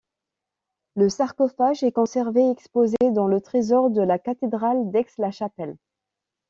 [0.95, 5.77] Le sarcophage est conservé et exposé dans le trésor de la cathédrale d'Aix-la Chapelle.